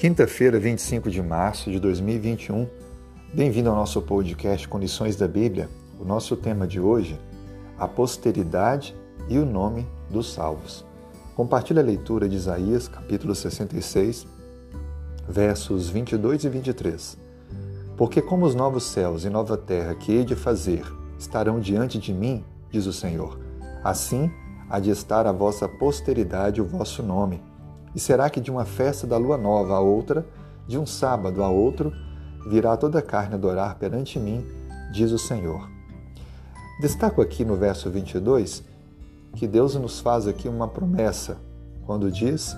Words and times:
Quinta-feira, 0.00 0.58
25 0.58 1.10
de 1.10 1.20
março 1.20 1.70
de 1.70 1.78
2021. 1.78 2.66
Bem-vindo 3.34 3.68
ao 3.68 3.76
nosso 3.76 4.00
podcast 4.00 4.66
Condições 4.66 5.14
da 5.14 5.28
Bíblia. 5.28 5.68
O 6.00 6.06
nosso 6.06 6.34
tema 6.38 6.66
de 6.66 6.80
hoje, 6.80 7.20
a 7.78 7.86
posteridade 7.86 8.96
e 9.28 9.36
o 9.36 9.44
nome 9.44 9.86
dos 10.08 10.32
salvos. 10.32 10.86
Compartilhe 11.36 11.80
a 11.80 11.82
leitura 11.82 12.30
de 12.30 12.34
Isaías, 12.34 12.88
capítulo 12.88 13.34
66, 13.34 14.26
versos 15.28 15.90
22 15.90 16.44
e 16.44 16.48
23. 16.48 17.18
Porque 17.94 18.22
como 18.22 18.46
os 18.46 18.54
novos 18.54 18.84
céus 18.84 19.26
e 19.26 19.28
nova 19.28 19.58
terra 19.58 19.94
que 19.94 20.12
hei 20.12 20.24
de 20.24 20.34
fazer 20.34 20.82
estarão 21.18 21.60
diante 21.60 21.98
de 21.98 22.14
mim, 22.14 22.42
diz 22.70 22.86
o 22.86 22.92
Senhor, 22.94 23.38
assim 23.84 24.30
há 24.70 24.80
de 24.80 24.88
estar 24.88 25.26
a 25.26 25.32
vossa 25.32 25.68
posteridade 25.68 26.58
o 26.58 26.64
vosso 26.64 27.02
nome 27.02 27.49
e 27.94 28.00
será 28.00 28.30
que 28.30 28.40
de 28.40 28.50
uma 28.50 28.64
festa 28.64 29.06
da 29.06 29.16
lua 29.16 29.36
nova 29.36 29.74
a 29.74 29.80
outra, 29.80 30.24
de 30.66 30.78
um 30.78 30.86
sábado 30.86 31.42
a 31.42 31.48
outro, 31.48 31.92
virá 32.48 32.76
toda 32.76 32.98
a 32.98 33.02
carne 33.02 33.34
adorar 33.34 33.76
perante 33.76 34.18
mim, 34.18 34.46
diz 34.92 35.10
o 35.12 35.18
Senhor. 35.18 35.68
Destaco 36.80 37.20
aqui 37.20 37.44
no 37.44 37.56
verso 37.56 37.90
22 37.90 38.64
que 39.34 39.46
Deus 39.46 39.74
nos 39.74 40.00
faz 40.00 40.26
aqui 40.26 40.48
uma 40.48 40.66
promessa 40.66 41.36
quando 41.84 42.10
diz 42.10 42.56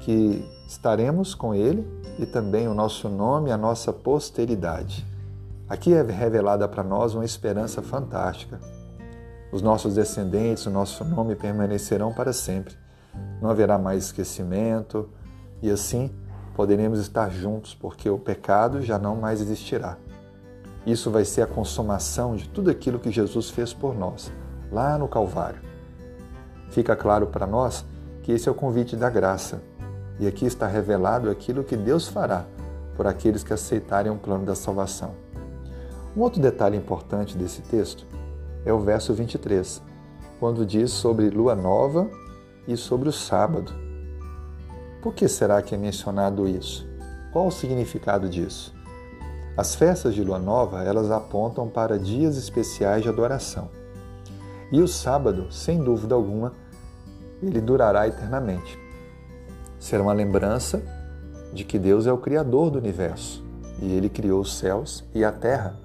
que 0.00 0.44
estaremos 0.66 1.34
com 1.34 1.54
Ele 1.54 1.86
e 2.18 2.26
também 2.26 2.68
o 2.68 2.74
nosso 2.74 3.08
nome, 3.08 3.52
a 3.52 3.56
nossa 3.56 3.92
posteridade. 3.92 5.06
Aqui 5.68 5.92
é 5.92 6.02
revelada 6.02 6.66
para 6.66 6.82
nós 6.82 7.14
uma 7.14 7.24
esperança 7.24 7.82
fantástica. 7.82 8.58
Os 9.52 9.62
nossos 9.62 9.94
descendentes, 9.94 10.66
o 10.66 10.70
nosso 10.70 11.04
nome 11.04 11.36
permanecerão 11.36 12.12
para 12.12 12.32
sempre 12.32 12.74
não 13.40 13.50
haverá 13.50 13.78
mais 13.78 14.04
esquecimento 14.06 15.08
e 15.62 15.70
assim 15.70 16.10
poderemos 16.54 16.98
estar 16.98 17.30
juntos, 17.30 17.74
porque 17.74 18.08
o 18.10 18.18
pecado 18.18 18.82
já 18.82 18.98
não 18.98 19.16
mais 19.16 19.40
existirá. 19.40 19.96
Isso 20.86 21.10
vai 21.10 21.24
ser 21.24 21.42
a 21.42 21.46
consumação 21.46 22.36
de 22.36 22.48
tudo 22.48 22.70
aquilo 22.70 22.98
que 22.98 23.10
Jesus 23.10 23.50
fez 23.50 23.72
por 23.72 23.94
nós, 23.94 24.32
lá 24.70 24.98
no 24.98 25.08
Calvário. 25.08 25.60
Fica 26.70 26.96
claro 26.96 27.26
para 27.26 27.46
nós 27.46 27.84
que 28.22 28.32
esse 28.32 28.48
é 28.48 28.52
o 28.52 28.54
convite 28.54 28.96
da 28.96 29.10
graça, 29.10 29.62
e 30.18 30.26
aqui 30.26 30.44
está 30.44 30.66
revelado 30.66 31.30
aquilo 31.30 31.64
que 31.64 31.76
Deus 31.76 32.08
fará 32.08 32.44
por 32.96 33.06
aqueles 33.06 33.42
que 33.42 33.52
aceitarem 33.52 34.12
o 34.12 34.16
plano 34.16 34.44
da 34.44 34.54
salvação. 34.54 35.14
Um 36.16 36.20
outro 36.20 36.40
detalhe 36.40 36.76
importante 36.76 37.36
desse 37.36 37.62
texto 37.62 38.04
é 38.64 38.72
o 38.72 38.80
verso 38.80 39.14
23, 39.14 39.80
quando 40.38 40.66
diz 40.66 40.90
sobre 40.90 41.30
lua 41.30 41.54
nova 41.54 42.10
e 42.72 42.76
sobre 42.76 43.08
o 43.08 43.12
sábado. 43.12 43.72
Por 45.02 45.12
que 45.12 45.26
será 45.26 45.60
que 45.60 45.74
é 45.74 45.78
mencionado 45.78 46.46
isso? 46.46 46.88
Qual 47.32 47.48
o 47.48 47.50
significado 47.50 48.28
disso? 48.28 48.74
As 49.56 49.74
festas 49.74 50.14
de 50.14 50.22
lua 50.22 50.38
nova, 50.38 50.84
elas 50.84 51.10
apontam 51.10 51.68
para 51.68 51.98
dias 51.98 52.36
especiais 52.36 53.02
de 53.02 53.08
adoração. 53.08 53.68
E 54.70 54.80
o 54.80 54.86
sábado, 54.86 55.50
sem 55.50 55.82
dúvida 55.82 56.14
alguma, 56.14 56.52
ele 57.42 57.60
durará 57.60 58.06
eternamente. 58.06 58.78
Será 59.78 60.02
uma 60.02 60.12
lembrança 60.12 60.80
de 61.52 61.64
que 61.64 61.78
Deus 61.78 62.06
é 62.06 62.12
o 62.12 62.18
criador 62.18 62.70
do 62.70 62.78
universo 62.78 63.44
e 63.80 63.92
ele 63.92 64.08
criou 64.08 64.40
os 64.40 64.56
céus 64.56 65.04
e 65.12 65.24
a 65.24 65.32
terra. 65.32 65.76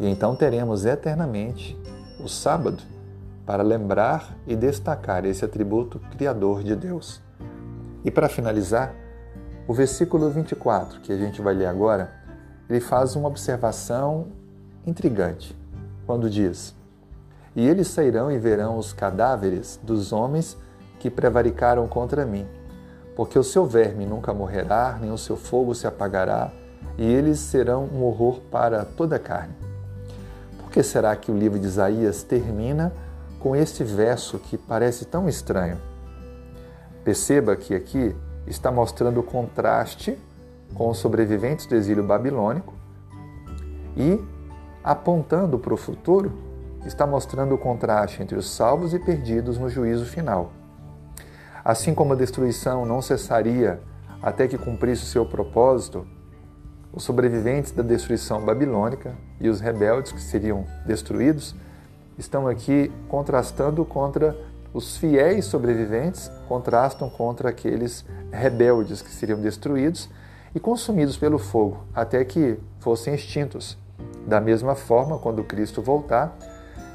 E 0.00 0.06
então 0.08 0.34
teremos 0.34 0.86
eternamente 0.86 1.78
o 2.18 2.28
sábado 2.28 2.82
para 3.44 3.62
lembrar 3.62 4.36
e 4.46 4.54
destacar 4.54 5.24
esse 5.24 5.44
atributo 5.44 5.98
criador 6.10 6.62
de 6.62 6.76
Deus. 6.76 7.20
E 8.04 8.10
para 8.10 8.28
finalizar, 8.28 8.94
o 9.66 9.74
versículo 9.74 10.28
24, 10.30 11.00
que 11.00 11.12
a 11.12 11.16
gente 11.16 11.40
vai 11.40 11.54
ler 11.54 11.66
agora, 11.66 12.12
ele 12.68 12.80
faz 12.80 13.14
uma 13.16 13.28
observação 13.28 14.28
intrigante, 14.86 15.56
quando 16.06 16.28
diz: 16.28 16.74
E 17.54 17.66
eles 17.66 17.88
sairão 17.88 18.30
e 18.30 18.38
verão 18.38 18.76
os 18.76 18.92
cadáveres 18.92 19.78
dos 19.82 20.12
homens 20.12 20.56
que 20.98 21.10
prevaricaram 21.10 21.86
contra 21.86 22.24
mim, 22.24 22.46
porque 23.14 23.38
o 23.38 23.44
seu 23.44 23.66
verme 23.66 24.06
nunca 24.06 24.32
morrerá, 24.32 24.98
nem 25.00 25.10
o 25.10 25.18
seu 25.18 25.36
fogo 25.36 25.74
se 25.74 25.86
apagará, 25.86 26.50
e 26.96 27.04
eles 27.04 27.38
serão 27.38 27.84
um 27.84 28.02
horror 28.04 28.40
para 28.50 28.84
toda 28.84 29.16
a 29.16 29.20
carne. 29.20 29.54
Por 30.58 30.70
que 30.70 30.82
será 30.82 31.14
que 31.16 31.30
o 31.30 31.36
livro 31.36 31.58
de 31.58 31.66
Isaías 31.66 32.22
termina 32.22 32.92
com 33.42 33.56
este 33.56 33.82
verso 33.82 34.38
que 34.38 34.56
parece 34.56 35.04
tão 35.04 35.28
estranho. 35.28 35.76
Perceba 37.02 37.56
que 37.56 37.74
aqui 37.74 38.14
está 38.46 38.70
mostrando 38.70 39.18
o 39.18 39.22
contraste 39.22 40.16
com 40.74 40.88
os 40.88 40.98
sobreviventes 40.98 41.66
do 41.66 41.74
exílio 41.74 42.04
babilônico 42.04 42.72
e, 43.96 44.22
apontando 44.84 45.58
para 45.58 45.74
o 45.74 45.76
futuro, 45.76 46.32
está 46.86 47.04
mostrando 47.04 47.56
o 47.56 47.58
contraste 47.58 48.22
entre 48.22 48.38
os 48.38 48.48
salvos 48.48 48.94
e 48.94 48.98
perdidos 49.00 49.58
no 49.58 49.68
juízo 49.68 50.06
final. 50.06 50.52
Assim 51.64 51.94
como 51.94 52.12
a 52.12 52.16
destruição 52.16 52.86
não 52.86 53.02
cessaria 53.02 53.80
até 54.22 54.46
que 54.46 54.56
cumprisse 54.56 55.02
o 55.02 55.06
seu 55.06 55.26
propósito, 55.26 56.06
os 56.92 57.02
sobreviventes 57.02 57.72
da 57.72 57.82
destruição 57.82 58.44
babilônica 58.44 59.16
e 59.40 59.48
os 59.48 59.60
rebeldes 59.60 60.12
que 60.12 60.20
seriam 60.20 60.64
destruídos 60.86 61.56
estão 62.18 62.46
aqui 62.46 62.90
contrastando 63.08 63.84
contra 63.84 64.36
os 64.72 64.96
fiéis 64.96 65.44
sobreviventes, 65.44 66.30
contrastam 66.48 67.10
contra 67.10 67.50
aqueles 67.50 68.04
rebeldes 68.30 69.02
que 69.02 69.10
seriam 69.10 69.40
destruídos 69.40 70.08
e 70.54 70.60
consumidos 70.60 71.16
pelo 71.16 71.38
fogo, 71.38 71.84
até 71.94 72.24
que 72.24 72.58
fossem 72.80 73.14
extintos. 73.14 73.76
Da 74.26 74.40
mesma 74.40 74.74
forma, 74.74 75.18
quando 75.18 75.44
Cristo 75.44 75.82
voltar, 75.82 76.36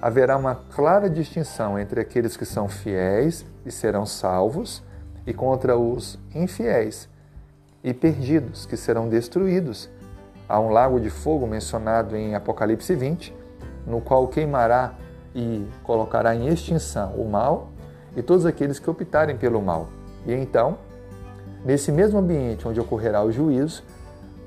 haverá 0.00 0.36
uma 0.36 0.54
clara 0.54 1.10
distinção 1.10 1.78
entre 1.78 2.00
aqueles 2.00 2.36
que 2.36 2.44
são 2.44 2.68
fiéis 2.68 3.44
e 3.66 3.70
serão 3.70 4.06
salvos 4.06 4.82
e 5.26 5.34
contra 5.34 5.76
os 5.76 6.18
infiéis 6.34 7.08
e 7.82 7.92
perdidos, 7.92 8.66
que 8.66 8.76
serão 8.76 9.08
destruídos. 9.08 9.88
Há 10.48 10.58
um 10.60 10.70
lago 10.70 10.98
de 10.98 11.10
fogo 11.10 11.46
mencionado 11.46 12.16
em 12.16 12.34
Apocalipse 12.34 12.94
20, 12.94 13.34
no 13.88 14.00
qual 14.00 14.28
queimará 14.28 14.94
e 15.34 15.66
colocará 15.82 16.34
em 16.34 16.48
extinção 16.48 17.12
o 17.12 17.28
mal 17.28 17.70
e 18.16 18.22
todos 18.22 18.44
aqueles 18.44 18.78
que 18.78 18.88
optarem 18.88 19.36
pelo 19.36 19.60
mal. 19.62 19.88
E 20.26 20.32
então, 20.32 20.78
nesse 21.64 21.90
mesmo 21.90 22.18
ambiente 22.18 22.66
onde 22.66 22.80
ocorrerá 22.80 23.22
o 23.22 23.32
juízo, 23.32 23.82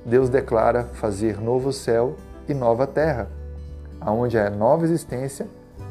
Deus 0.06 0.30
declara 0.30 0.84
fazer 0.94 1.40
novo 1.40 1.72
céu 1.72 2.16
e 2.48 2.54
nova 2.54 2.88
terra, 2.88 3.28
aonde 4.00 4.38
a 4.38 4.50
nova 4.50 4.84
existência 4.84 5.48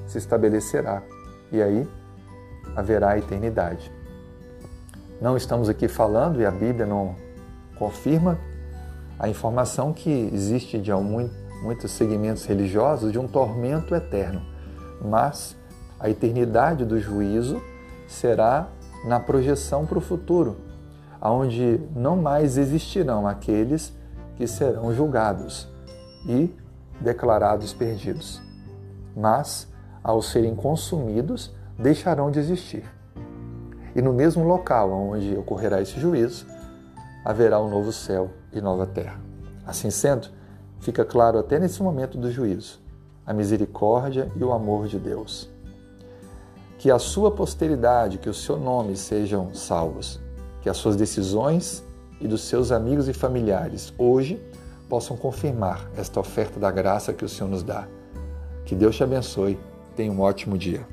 se 0.06 0.18
estabelecerá. 0.18 1.02
E 1.52 1.62
aí 1.62 1.88
haverá 2.76 3.10
a 3.10 3.18
eternidade. 3.18 3.90
Não 5.20 5.36
estamos 5.36 5.68
aqui 5.68 5.86
falando, 5.86 6.40
e 6.40 6.46
a 6.46 6.50
Bíblia 6.50 6.86
não 6.86 7.14
confirma, 7.78 8.38
a 9.18 9.28
informação 9.28 9.92
que 9.92 10.30
existe 10.32 10.78
de 10.78 10.90
muitos 11.62 11.90
segmentos 11.90 12.44
religiosos 12.44 13.12
de 13.12 13.18
um 13.18 13.28
tormento 13.28 13.94
eterno 13.94 14.42
mas 15.00 15.56
a 15.98 16.08
eternidade 16.10 16.84
do 16.84 16.98
juízo 17.00 17.62
será 18.06 18.68
na 19.04 19.18
projeção 19.18 19.86
para 19.86 19.98
o 19.98 20.00
futuro, 20.00 20.56
onde 21.20 21.80
não 21.94 22.16
mais 22.16 22.58
existirão 22.58 23.26
aqueles 23.26 23.94
que 24.36 24.46
serão 24.46 24.92
julgados 24.94 25.68
e 26.26 26.54
declarados 27.00 27.72
perdidos, 27.72 28.42
mas, 29.16 29.68
ao 30.02 30.20
serem 30.20 30.54
consumidos, 30.54 31.54
deixarão 31.78 32.30
de 32.30 32.38
existir. 32.38 32.84
E 33.94 34.02
no 34.02 34.12
mesmo 34.12 34.44
local 34.44 34.90
onde 34.92 35.36
ocorrerá 35.36 35.80
esse 35.80 35.98
juízo, 35.98 36.46
haverá 37.24 37.60
um 37.60 37.68
novo 37.68 37.92
céu 37.92 38.30
e 38.52 38.60
nova 38.60 38.86
terra. 38.86 39.18
Assim 39.66 39.90
sendo, 39.90 40.28
fica 40.80 41.04
claro 41.04 41.38
até 41.38 41.58
nesse 41.58 41.82
momento 41.82 42.18
do 42.18 42.30
juízo 42.30 42.80
a 43.26 43.32
misericórdia 43.32 44.28
e 44.34 44.42
o 44.42 44.52
amor 44.52 44.88
de 44.88 44.98
Deus. 44.98 45.48
Que 46.78 46.90
a 46.90 46.98
sua 46.98 47.30
posteridade, 47.30 48.18
que 48.18 48.28
o 48.28 48.34
seu 48.34 48.58
nome 48.58 48.96
sejam 48.96 49.54
salvos, 49.54 50.18
que 50.62 50.68
as 50.68 50.76
suas 50.76 50.96
decisões 50.96 51.84
e 52.20 52.26
dos 52.26 52.42
seus 52.42 52.72
amigos 52.72 53.08
e 53.08 53.12
familiares 53.12 53.92
hoje 53.96 54.42
possam 54.88 55.16
confirmar 55.16 55.88
esta 55.96 56.18
oferta 56.18 56.58
da 56.58 56.70
graça 56.70 57.12
que 57.12 57.24
o 57.24 57.28
Senhor 57.28 57.48
nos 57.48 57.62
dá. 57.62 57.86
Que 58.64 58.74
Deus 58.74 58.96
te 58.96 59.04
abençoe. 59.04 59.58
Tenha 59.94 60.10
um 60.10 60.20
ótimo 60.20 60.58
dia. 60.58 60.84